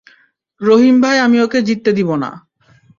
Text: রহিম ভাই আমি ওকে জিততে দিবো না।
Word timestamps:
রহিম 0.61 0.95
ভাই 1.01 1.17
আমি 1.19 1.37
ওকে 1.41 1.59
জিততে 1.61 1.91
দিবো 1.93 2.15
না। 2.15 2.29